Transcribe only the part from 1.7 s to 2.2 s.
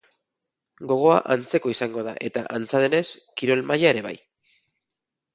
izango da